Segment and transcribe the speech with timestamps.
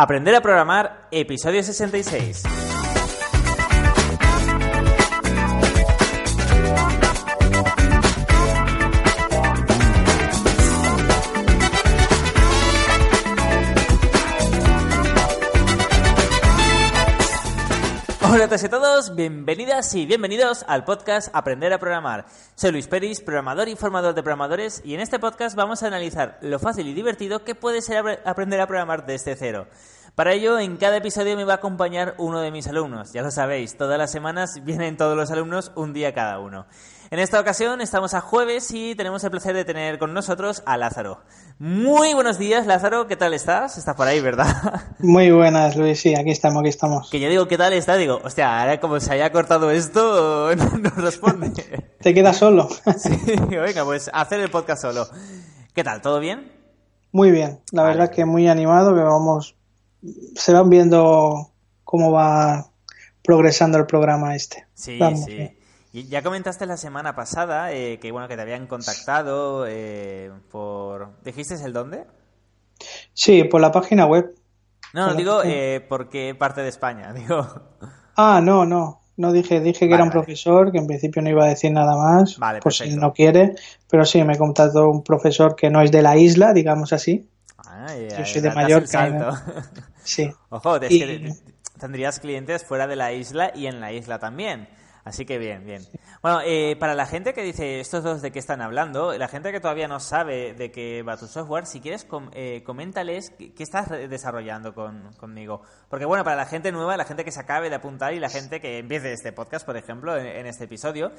[0.00, 2.44] Aprender a programar, episodio 66.
[18.50, 22.24] A y todos, bienvenidas y bienvenidos al podcast Aprender a Programar.
[22.54, 26.38] Soy Luis Peris, programador y formador de programadores, y en este podcast vamos a analizar
[26.40, 29.66] lo fácil y divertido que puede ser aprender a programar desde cero.
[30.14, 33.12] Para ello, en cada episodio me va a acompañar uno de mis alumnos.
[33.12, 36.66] Ya lo sabéis, todas las semanas vienen todos los alumnos, un día cada uno.
[37.10, 40.76] En esta ocasión estamos a jueves y tenemos el placer de tener con nosotros a
[40.76, 41.22] Lázaro.
[41.58, 43.78] Muy buenos días, Lázaro, ¿qué tal estás?
[43.78, 44.82] Estás por ahí, ¿verdad?
[44.98, 47.08] Muy buenas, Luis, sí, aquí estamos, aquí estamos.
[47.08, 47.96] Que yo digo, ¿qué tal está?
[47.96, 51.50] Digo, hostia, ahora como se haya cortado esto, no responde.
[52.02, 52.68] ¿Te quedas solo?
[52.98, 53.10] sí,
[53.48, 55.06] venga, pues hacer el podcast solo.
[55.72, 56.02] ¿Qué tal?
[56.02, 56.52] ¿Todo bien?
[57.10, 59.56] Muy bien, la verdad que muy animado, que vamos,
[60.34, 61.52] se van viendo
[61.84, 62.70] cómo va
[63.22, 64.66] progresando el programa este.
[64.74, 65.57] Sí, sí.
[65.92, 71.54] Ya comentaste la semana pasada eh, que bueno que te habían contactado eh, por dijiste
[71.64, 72.04] el dónde
[73.14, 74.34] sí por la página web.
[74.92, 77.46] No no digo eh, por qué parte de España digo.
[78.16, 81.44] Ah no no no dije dije que era un profesor que en principio no iba
[81.44, 83.54] a decir nada más vale, por si no quiere
[83.90, 87.28] pero sí me contactó un profesor que no es de la isla digamos así.
[87.66, 89.42] Ah, yo soy de Mallorca
[90.02, 90.30] sí.
[90.50, 91.32] Ojo es que
[91.78, 94.68] tendrías clientes fuera de la isla y en la isla también
[95.08, 95.82] Así que bien, bien.
[96.20, 99.50] Bueno, eh, para la gente que dice estos dos de qué están hablando, la gente
[99.52, 103.88] que todavía no sabe de qué va tu software, si quieres, eh, coméntales qué, estás
[103.88, 105.62] desarrollando conmigo.
[105.88, 108.28] Porque bueno, para la gente nueva, la gente que se acabe de apuntar y la
[108.28, 111.10] gente que empiece este podcast, por ejemplo, en, este episodio,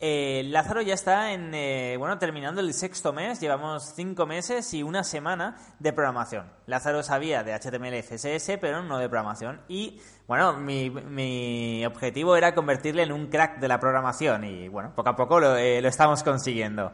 [0.00, 1.52] eh, Lázaro ya está en,
[2.00, 6.50] bueno, terminando el sexto mes, llevamos cinco meses y una semana de programación.
[6.66, 9.60] Lázaro sabía de HTML CSS, pero no de programación.
[9.68, 14.92] Y bueno, mi, mi, objetivo era convertirle en un crack de la programación y bueno,
[14.94, 16.92] poco a poco lo, eh, lo estamos consiguiendo.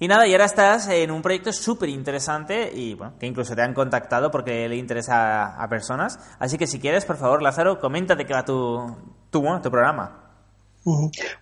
[0.00, 3.62] Y nada, y ahora estás en un proyecto súper interesante y bueno, que incluso te
[3.62, 6.18] han contactado porque le interesa a, personas.
[6.38, 8.84] Así que si quieres, por favor, Lázaro, coméntate qué va tu,
[9.30, 10.20] tu, tu programa.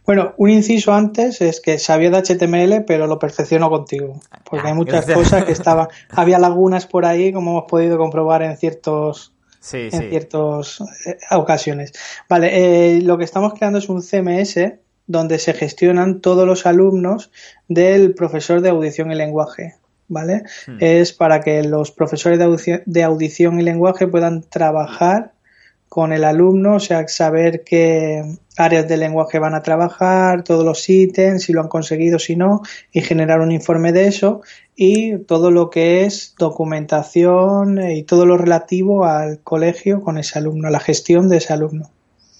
[0.06, 4.20] Bueno, un inciso antes es que sabía de HTML, pero lo perfecciono contigo.
[4.44, 5.88] Porque hay ah, muchas cosas que estaban.
[6.10, 9.31] había lagunas por ahí, como hemos podido comprobar en ciertos
[9.72, 11.92] en ciertas eh, ocasiones.
[12.28, 14.74] Vale, eh, lo que estamos creando es un CMS
[15.06, 17.30] donde se gestionan todos los alumnos
[17.68, 19.76] del profesor de audición y lenguaje.
[20.08, 20.42] ¿Vale?
[20.66, 20.76] Hmm.
[20.80, 25.32] Es para que los profesores de audición, y lenguaje puedan trabajar
[25.88, 30.88] con el alumno, o sea, saber qué áreas del lenguaje van a trabajar, todos los
[30.88, 34.42] ítems, si lo han conseguido, si no, y generar un informe de eso
[34.76, 40.70] y todo lo que es documentación y todo lo relativo al colegio con ese alumno,
[40.70, 41.90] la gestión de ese alumno.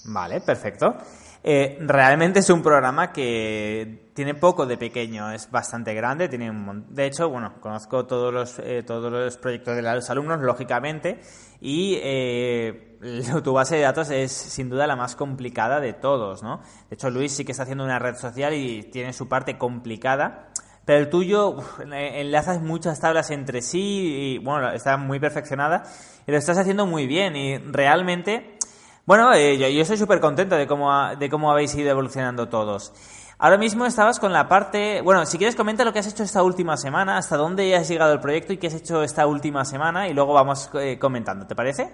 [0.05, 0.97] Vale, perfecto.
[1.44, 6.86] Eh, realmente es un programa que tiene poco de pequeño, es bastante grande, tiene un
[6.94, 11.20] de hecho, bueno, conozco todos los eh, todos los proyectos de los alumnos, lógicamente,
[11.60, 12.98] y eh,
[13.42, 16.60] tu base de datos es sin duda la más complicada de todos, ¿no?
[16.88, 20.50] De hecho, Luis sí que está haciendo una red social y tiene su parte complicada,
[20.84, 21.56] pero el tuyo
[21.92, 25.84] enlazas muchas tablas entre sí y, bueno, está muy perfeccionada
[26.26, 28.59] y lo estás haciendo muy bien y realmente,
[29.07, 32.93] bueno, eh, yo, estoy súper contento de cómo, de cómo habéis ido evolucionando todos.
[33.39, 36.45] Ahora mismo estabas con la parte, bueno, si quieres comenta lo que has hecho esta
[36.45, 40.09] última semana, hasta dónde has llegado el proyecto y qué has hecho esta última semana
[40.09, 41.89] y luego vamos eh, comentando, ¿te parece?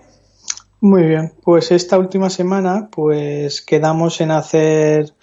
[0.81, 5.15] Muy bien, pues esta última semana pues quedamos en hacer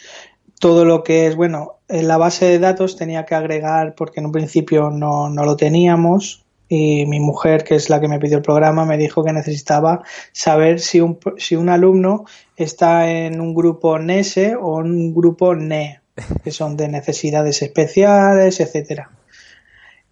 [0.59, 4.25] todo lo que es, bueno, en la base de datos tenía que agregar, porque en
[4.25, 8.37] un principio no, no lo teníamos, y mi mujer, que es la que me pidió
[8.37, 13.53] el programa, me dijo que necesitaba saber si un, si un alumno está en un
[13.53, 16.01] grupo NESE o en un grupo NE,
[16.43, 19.11] que son de necesidades especiales, etcétera.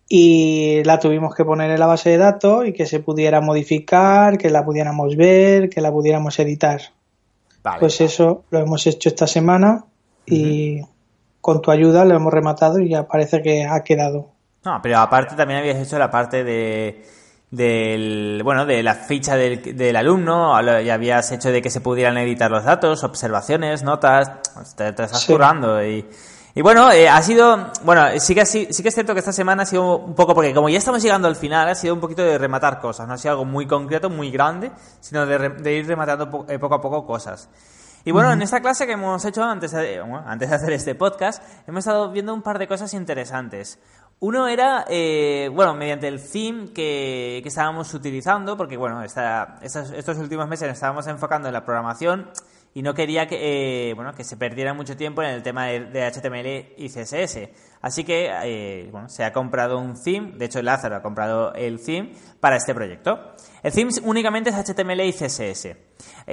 [0.08, 4.38] Y la tuvimos que poner en la base de datos y que se pudiera modificar,
[4.38, 6.82] que la pudiéramos ver, que la pudiéramos editar.
[7.80, 9.86] Pues eso lo hemos hecho esta semana
[10.26, 10.82] y
[11.42, 14.33] con tu ayuda lo hemos rematado y ya parece que ha quedado.
[14.66, 17.06] No, pero aparte también habías hecho la parte de
[17.54, 22.18] del bueno de la ficha del, del alumno ya habías hecho de que se pudieran
[22.18, 24.32] editar los datos observaciones notas
[24.76, 26.04] te, estás currando y,
[26.56, 29.64] y bueno eh, ha sido bueno sí que sí, que es cierto que esta semana
[29.64, 32.24] ha sido un poco porque como ya estamos llegando al final ha sido un poquito
[32.24, 35.86] de rematar cosas no ha sido algo muy concreto muy grande sino de, de ir
[35.86, 37.50] rematando eh, poco a poco cosas.
[38.06, 41.42] Y bueno, en esta clase que hemos hecho antes de, antes de hacer este podcast,
[41.68, 43.80] hemos estado viendo un par de cosas interesantes.
[44.26, 50.70] Uno era, eh, bueno, mediante el theme que, estábamos utilizando, porque bueno, estos últimos meses
[50.70, 52.30] nos estábamos enfocando en la programación
[52.74, 56.10] y no quería que, eh, bueno, que se perdiera mucho tiempo en el tema de,
[56.10, 57.50] HTML y CSS.
[57.82, 61.84] Así que eh, bueno, se ha comprado un theme, de hecho Lázaro ha comprado el
[61.84, 63.34] theme para este proyecto.
[63.62, 65.76] El theme únicamente es HTML y CSS.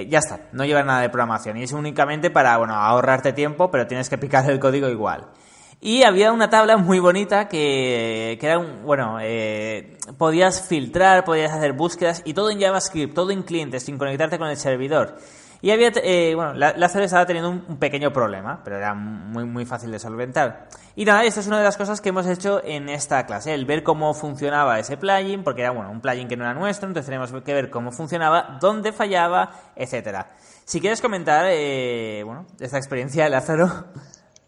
[0.08, 3.88] Ya está, no lleva nada de programación y es únicamente para bueno, ahorrarte tiempo, pero
[3.88, 5.32] tienes que picar el código igual.
[5.82, 11.52] Y había una tabla muy bonita que, que era un, bueno, eh, podías filtrar, podías
[11.52, 15.16] hacer búsquedas y todo en JavaScript, todo en clientes, sin conectarte con el servidor.
[15.62, 19.90] Y había, eh, bueno, Lázaro estaba teniendo un, pequeño problema, pero era muy, muy fácil
[19.90, 20.68] de solventar.
[20.96, 23.66] Y nada, esto es una de las cosas que hemos hecho en esta clase, el
[23.66, 27.06] ver cómo funcionaba ese plugin, porque era, bueno, un plugin que no era nuestro, entonces
[27.06, 30.30] tenemos que ver cómo funcionaba, dónde fallaba, etcétera.
[30.64, 33.86] Si quieres comentar, eh, bueno, esta experiencia de Lázaro.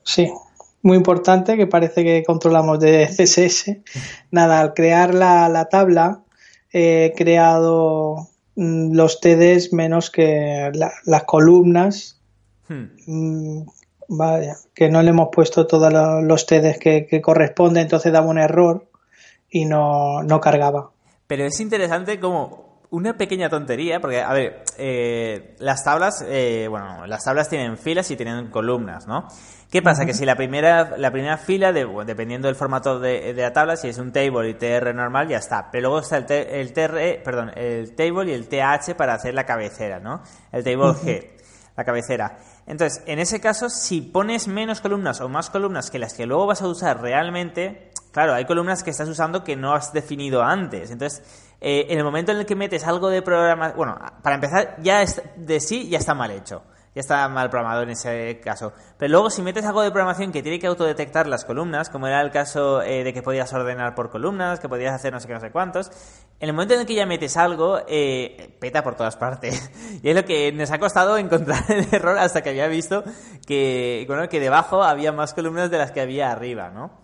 [0.02, 0.32] Sí,
[0.82, 3.79] muy importante que parece que controlamos de CSS.
[4.31, 6.23] Nada, al crear la, tabla
[6.73, 12.20] he creado mm, los TDs menos que las columnas.
[12.69, 12.87] Hmm.
[13.06, 13.67] Mm,
[14.08, 15.93] vaya, que no le hemos puesto todos
[16.25, 18.87] los TDs que, que corresponden, entonces daba un error
[19.50, 20.90] y no, no cargaba.
[21.26, 22.62] Pero es interesante como
[22.93, 28.11] una pequeña tontería, porque, a ver, eh, las tablas, eh, bueno, las tablas tienen filas
[28.11, 29.29] y tienen columnas, ¿no?
[29.71, 30.05] ¿Qué pasa?
[30.05, 33.89] Que si la primera, la primera fila, de, dependiendo del formato de, la tabla, si
[33.89, 35.71] es un table y TR normal, ya está.
[35.73, 39.47] Pero luego está el, el TR, perdón, el table y el TH para hacer la
[39.47, 40.23] cabecera, ¿no?
[40.53, 41.31] El table G,
[41.75, 42.41] la cabecera.
[42.67, 46.47] Entonces, en ese caso, si pones menos columnas o más columnas que las que luego
[46.47, 50.91] vas a usar realmente, claro, hay columnas que estás usando que no has definido antes.
[50.91, 51.23] Entonces,
[51.62, 55.05] eh, en el momento en el que metes algo de programa, bueno, para empezar, ya
[55.37, 56.62] de sí ya está mal hecho
[56.94, 58.73] ya está mal programado en ese caso.
[58.99, 62.20] Pero luego, si metes algo de programación que tiene que autodetectar las columnas, como era
[62.20, 65.35] el caso eh, de que podías ordenar por columnas, que podías hacer no sé qué,
[65.35, 65.91] no sé cuántos,
[66.38, 69.70] en el momento en el que ya metes algo, eh, peta por todas partes.
[70.03, 73.05] y es lo que nos ha costado encontrar el error hasta que había visto
[73.47, 77.00] que, bueno, que debajo había más columnas de las que había arriba, ¿no?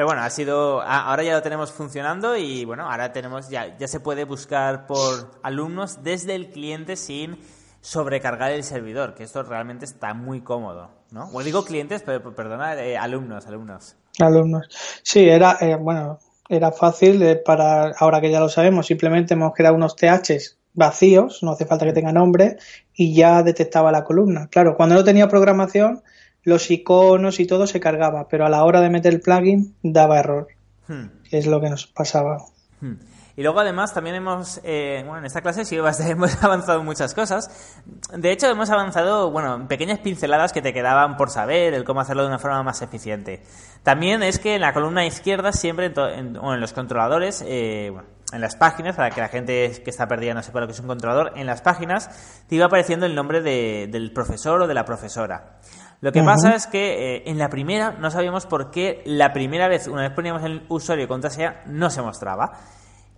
[0.00, 3.86] Pero bueno, ha sido, ahora ya lo tenemos funcionando y bueno, ahora tenemos, ya, ya
[3.86, 7.38] se puede buscar por alumnos desde el cliente sin
[7.82, 11.28] sobrecargar el servidor, que esto realmente está muy cómodo, ¿no?
[11.34, 13.96] O digo clientes, pero perdona, eh, alumnos, alumnos.
[14.18, 14.68] Alumnos.
[15.02, 16.18] Sí, era, eh, bueno,
[16.48, 21.42] era fácil eh, para, ahora que ya lo sabemos, simplemente hemos creado unos THs vacíos,
[21.42, 22.56] no hace falta que tenga nombre,
[22.94, 24.48] y ya detectaba la columna.
[24.50, 26.02] Claro, cuando no tenía programación,
[26.42, 30.18] los iconos y todo se cargaba, pero a la hora de meter el plugin daba
[30.18, 30.48] error,
[30.88, 31.06] hmm.
[31.28, 32.38] que es lo que nos pasaba.
[32.80, 32.94] Hmm.
[33.36, 35.76] Y luego además también hemos, eh, bueno, en esta clase sí
[36.08, 37.74] hemos avanzado muchas cosas.
[38.14, 42.00] De hecho, hemos avanzado, bueno, en pequeñas pinceladas que te quedaban por saber, el cómo
[42.00, 43.42] hacerlo de una forma más eficiente.
[43.82, 48.40] También es que en la columna izquierda siempre, en, en los controladores, eh, bueno, en
[48.40, 50.86] las páginas, para que la gente que está perdida no sepa lo que es un
[50.86, 55.58] controlador, en las páginas te iba apareciendo el nombre del profesor o de la profesora.
[56.00, 59.68] Lo que pasa es que eh, en la primera no sabíamos por qué la primera
[59.68, 62.52] vez, una vez poníamos el usuario y contraseña, no se mostraba.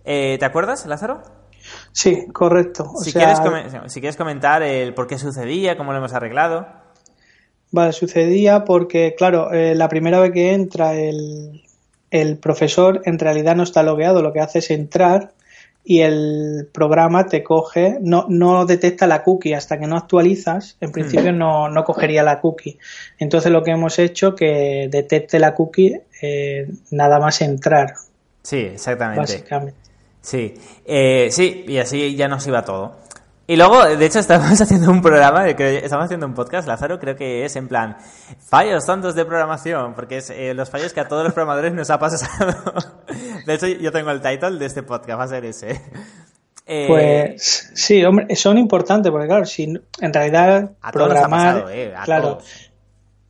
[0.03, 1.21] Eh, ¿Te acuerdas, Lázaro?
[1.93, 2.91] Sí, correcto.
[3.01, 3.39] si, quieres
[3.87, 6.67] si quieres comentar el por qué sucedía, cómo lo hemos arreglado.
[7.71, 11.63] Vale, sucedía porque, claro, eh, la primera vez que entra el,
[12.11, 15.31] el profesor en realidad no está logueado, lo que hace es entrar
[15.85, 20.91] y el programa te coge, no, no detecta la cookie hasta que no actualizas, en
[20.91, 21.37] principio mm.
[21.37, 22.79] no, no cogería la cookie.
[23.19, 27.95] Entonces lo que hemos hecho que detecte la cookie eh, nada más entrar.
[28.43, 29.19] Sí, exactamente.
[29.19, 29.79] Básicamente.
[30.21, 30.53] Sí,
[30.85, 32.95] eh, sí, y así ya nos iba todo.
[33.45, 37.43] Y luego, de hecho, estamos haciendo un programa, estamos haciendo un podcast, Lázaro, creo que
[37.43, 37.97] es en plan
[38.39, 41.89] fallos tontos de programación, porque es eh, los fallos que a todos los programadores nos
[41.89, 42.53] ha pasado.
[43.45, 45.81] De hecho, yo tengo el title de este podcast, va a ser ese.
[46.65, 51.65] Eh, pues sí, hombre, son importantes, porque claro, si en realidad programar,
[52.05, 52.37] claro,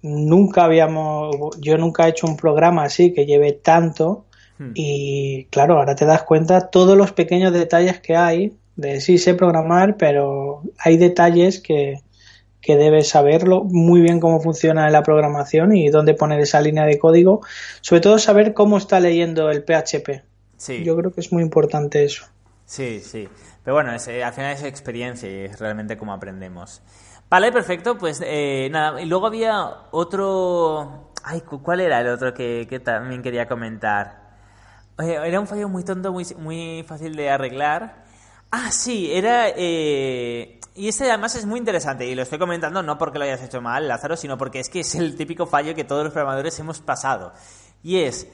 [0.04, 4.26] nunca habíamos, yo nunca he hecho un programa así que lleve tanto
[4.58, 4.72] Hmm.
[4.76, 9.34] Y claro, ahora te das cuenta todos los pequeños detalles que hay de sí sé
[9.36, 12.02] programar, pero hay detalles que,
[12.62, 16.98] que debes saberlo muy bien cómo funciona la programación y dónde poner esa línea de
[16.98, 17.42] código.
[17.82, 20.24] Sobre todo saber cómo está leyendo el PHP.
[20.58, 20.84] Sí.
[20.84, 22.26] Yo creo que es muy importante eso.
[22.66, 23.28] Sí, sí.
[23.64, 26.82] Pero bueno, es, al final es experiencia y es realmente cómo aprendemos.
[27.30, 27.98] Vale, perfecto.
[27.98, 31.12] Pues eh, nada, y luego había otro...
[31.24, 34.24] Ay, ¿cuál era el otro que, que también quería comentar?
[34.98, 38.03] Era un fallo muy tonto, muy, muy fácil de arreglar.
[38.56, 39.50] Ah, sí, era...
[39.50, 43.42] Eh, y este además es muy interesante y lo estoy comentando no porque lo hayas
[43.42, 46.60] hecho mal, Lázaro, sino porque es que es el típico fallo que todos los programadores
[46.60, 47.34] hemos pasado.
[47.82, 48.28] Y es,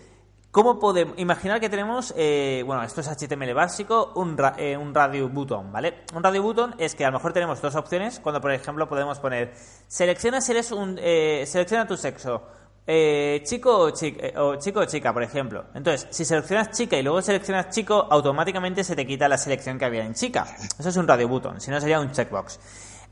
[0.51, 5.29] ¿cómo podemos, imaginar que tenemos, eh, bueno, esto es HTML básico, un, eh, un radio
[5.29, 6.03] button, ¿vale?
[6.13, 9.19] Un radio button es que a lo mejor tenemos dos opciones, cuando por ejemplo podemos
[9.19, 9.53] poner,
[9.87, 12.43] selecciona si eres un, eh, selecciona tu sexo,
[12.85, 15.65] chico o chica, o chico o chica, por ejemplo.
[15.75, 19.85] Entonces, si seleccionas chica y luego seleccionas chico, automáticamente se te quita la selección que
[19.85, 20.47] había en chica.
[20.77, 22.59] Eso es un radio button, si no sería un checkbox.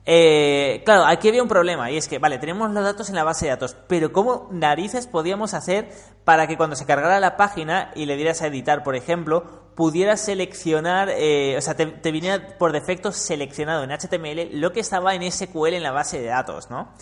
[0.09, 3.25] Eh, claro, aquí había un problema y es que, vale, tenemos los datos en la
[3.25, 5.89] base de datos, pero ¿cómo narices podíamos hacer
[6.23, 10.21] para que cuando se cargara la página y le dieras a editar, por ejemplo, pudieras
[10.21, 15.29] seleccionar, eh, o sea, te, viniera por defecto seleccionado en HTML lo que estaba en
[15.29, 16.93] SQL en la base de datos, ¿no?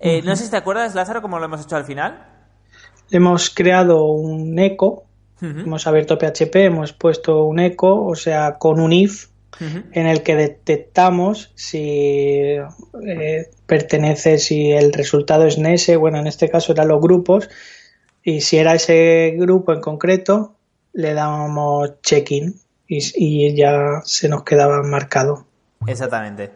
[0.00, 2.26] Eh, no sé si te acuerdas, Lázaro, cómo lo hemos hecho al final.
[3.10, 5.04] Hemos creado un eco,
[5.40, 9.28] hemos abierto PHP, hemos puesto un eco, o sea, con un if
[9.60, 12.56] en el que detectamos si
[13.06, 17.48] eh, pertenece, si el resultado es NESE, bueno, en este caso eran los grupos,
[18.22, 20.54] y si era ese grupo en concreto,
[20.92, 22.54] le dábamos check-in
[22.86, 25.46] y, ya se nos quedaba marcado.
[25.86, 26.50] Exactamente.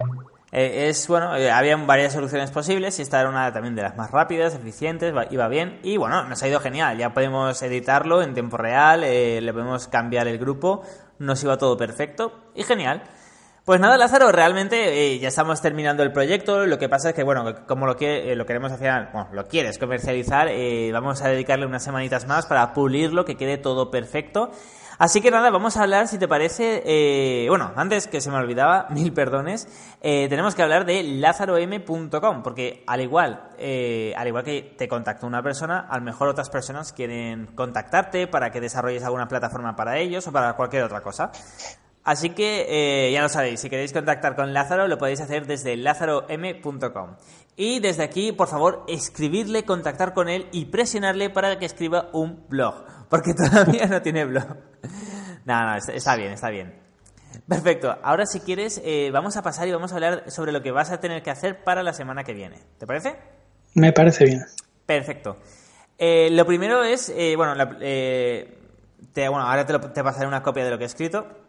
[0.53, 3.97] Eh, es bueno, eh, había varias soluciones posibles y esta era una también de las
[3.97, 6.99] más rápidas, eficientes, iba bien y bueno, nos ha ido genial.
[6.99, 10.83] Ya podemos editarlo en tiempo real, le podemos cambiar el grupo
[11.23, 13.03] nos iba todo perfecto y genial.
[13.65, 16.67] Pues nada, Lázaro, realmente eh, ya estamos terminando el proyecto.
[16.67, 19.47] Lo que pasa es que, bueno, como lo, que, eh, lo queremos hacer, bueno, lo
[19.47, 24.51] quieres comercializar, eh, vamos a dedicarle unas semanitas más para pulirlo, que quede todo perfecto.
[24.99, 28.89] Así que nada, vamos a hablar, si te parece, bueno, antes que se me olvidaba,
[28.91, 29.69] mil perdones,
[30.01, 33.49] tenemos que hablar de lazarom.com, porque al igual,
[34.17, 38.51] al igual que te contactó una persona, a lo mejor otras personas quieren contactarte para
[38.51, 41.33] que desarrolles alguna plataforma para ellos o para cualquier otra cosa.
[42.05, 45.77] Así que eh, ya lo sabéis, si queréis contactar con Lázaro lo podéis hacer desde
[45.77, 47.17] lazarom.com.
[47.55, 52.49] Y desde aquí, por favor, escribirle, contactar con él y presionarle para que escriba un
[52.49, 54.47] blog, porque todavía no tiene blog.
[55.45, 56.81] no, no, está bien, está bien.
[57.49, 60.71] Perfecto, ahora si quieres eh, vamos a pasar y vamos a hablar sobre lo que
[60.71, 62.59] vas a tener que hacer para la semana que viene.
[62.79, 63.17] ¿Te parece?
[63.75, 64.45] Me parece bien.
[64.85, 65.37] Perfecto.
[65.99, 70.85] Eh, lo primero es, bueno, bueno, ahora te, te pasaré una copia de lo que
[70.85, 71.42] he escrito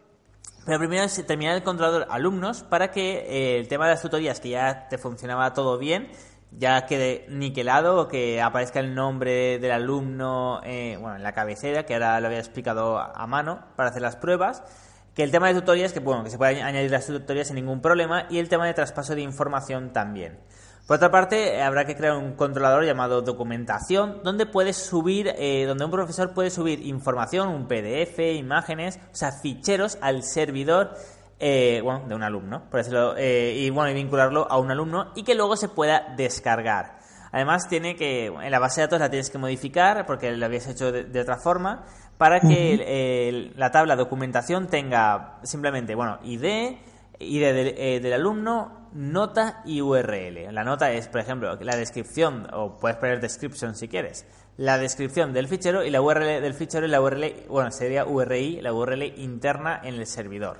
[0.64, 4.40] pero primero es terminar el controlador alumnos para que eh, el tema de las tutorías,
[4.40, 6.10] que ya te funcionaba todo bien,
[6.50, 11.84] ya quede niquelado o que aparezca el nombre del alumno eh, bueno, en la cabecera,
[11.84, 14.62] que ahora lo había explicado a mano para hacer las pruebas.
[15.14, 17.80] Que el tema de tutorías, que bueno, que se puede añadir las tutorías sin ningún
[17.80, 20.40] problema, y el tema de traspaso de información también.
[20.86, 25.86] Por otra parte, habrá que crear un controlador llamado documentación, donde puedes subir, eh, donde
[25.86, 30.94] un profesor puede subir información, un PDF, imágenes, o sea, ficheros al servidor
[31.40, 35.10] eh, bueno, de un alumno, por decirlo, eh, y bueno, y vincularlo a un alumno
[35.14, 36.98] y que luego se pueda descargar.
[37.32, 40.66] Además, tiene que, en la base de datos la tienes que modificar porque lo habías
[40.66, 41.86] hecho de, otra forma,
[42.18, 46.76] para que la tabla documentación tenga simplemente, bueno, ID,
[47.18, 50.52] ID del alumno, nota y URL.
[50.52, 55.32] La nota es, por ejemplo, la descripción, o puedes poner description si quieres, la descripción
[55.32, 59.02] del fichero y la URL del fichero y la URL, bueno, sería URI, la URL
[59.02, 60.58] interna en el servidor.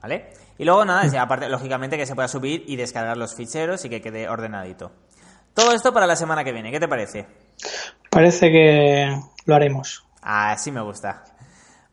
[0.00, 0.30] ¿Vale?
[0.58, 4.00] Y luego nada, aparte, lógicamente que se pueda subir y descargar los ficheros y que
[4.00, 4.92] quede ordenadito.
[5.54, 7.26] Todo esto para la semana que viene, ¿qué te parece?
[8.10, 10.04] Parece que lo haremos.
[10.22, 11.24] Así me gusta.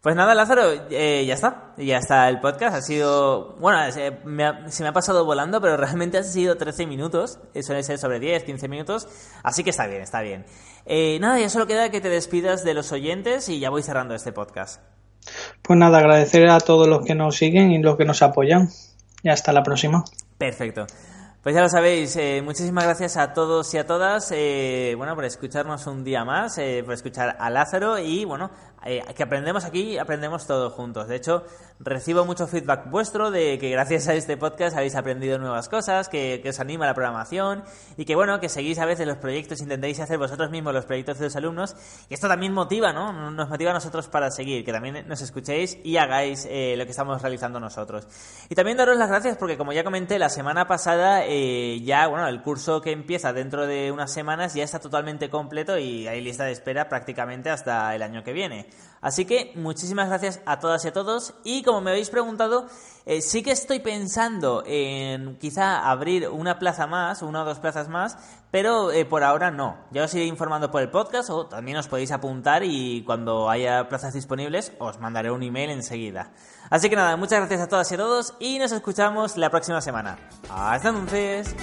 [0.03, 1.71] Pues nada, Lázaro, eh, ya está.
[1.77, 2.75] Ya está el podcast.
[2.75, 3.55] Ha sido.
[3.57, 7.39] Bueno, se me, ha, pasado volando, pero realmente ha sido 13 minutos.
[7.53, 9.07] Eh, suele ser sobre 10, 15 minutos.
[9.43, 10.45] Así que está bien, está bien.
[10.85, 14.13] Eh, nada, ya solo queda que te despidas de los oyentes y ya voy cerrando
[14.13, 14.81] este podcast.
[15.61, 18.67] Pues nada, agradecer a todos los que nos siguen y los que nos apoyan.
[19.21, 20.03] Y hasta la próxima.
[20.37, 20.85] Perfecto.
[21.41, 24.29] Pues ya lo sabéis, muchísimas gracias a todos y a todas,
[24.95, 28.49] bueno, por escucharnos un día más, por escuchar a Lázaro y, bueno,
[28.85, 31.07] eh, que aprendemos aquí, aprendemos todos juntos.
[31.07, 31.43] De hecho,
[31.79, 36.41] recibo mucho feedback vuestro de que gracias a este podcast habéis aprendido nuevas cosas, que,
[36.47, 37.63] os anima la programación
[37.97, 41.19] y que bueno, que seguís a veces los proyectos, intentéis hacer vosotros mismos los proyectos
[41.19, 41.75] de los alumnos
[42.09, 43.31] y esto también motiva, ¿no?
[43.31, 46.91] Nos motiva a nosotros para seguir, que también nos escuchéis y hagáis eh, lo que
[46.91, 48.07] estamos realizando nosotros.
[48.49, 52.27] Y también daros las gracias porque como ya comenté la semana pasada, eh, ya, bueno,
[52.27, 56.45] el curso que empieza dentro de unas semanas ya está totalmente completo y hay lista
[56.45, 58.67] de espera prácticamente hasta el año que viene.
[59.03, 61.33] Así que muchísimas gracias a todas y a todos.
[61.43, 62.67] Y como me habéis preguntado,
[63.05, 67.89] eh, sí que estoy pensando en quizá abrir una plaza más, una o dos plazas
[67.89, 68.17] más,
[68.49, 69.75] pero eh, por ahora no.
[69.91, 73.89] Ya os iré informando por el podcast o también os podéis apuntar y cuando haya
[73.89, 76.31] plazas disponibles os mandaré un email enseguida.
[76.69, 79.81] Así que nada, muchas gracias a todas y a todos y nos escuchamos la próxima
[79.81, 80.17] semana.
[80.49, 81.53] Hasta entonces.